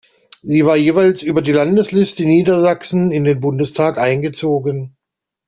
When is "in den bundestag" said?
3.11-3.99